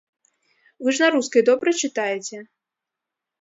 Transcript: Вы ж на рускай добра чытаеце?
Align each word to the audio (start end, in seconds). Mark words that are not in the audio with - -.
Вы 0.83 0.93
ж 0.99 1.03
на 1.03 1.09
рускай 1.15 1.41
добра 1.51 1.69
чытаеце? 1.81 2.37